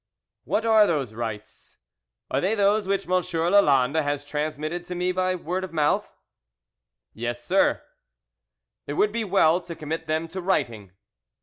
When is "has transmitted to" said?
4.01-4.95